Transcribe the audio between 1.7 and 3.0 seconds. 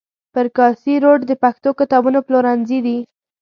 کتابونو پلورنځي دي.